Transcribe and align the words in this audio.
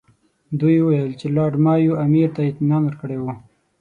دوی 0.59 0.77
وویل 0.81 1.11
چې 1.19 1.27
لارډ 1.35 1.55
مایو 1.65 1.99
امیر 2.05 2.29
ته 2.35 2.41
اطمینان 2.49 2.81
ورکړی 2.85 3.17
وو. 3.19 3.31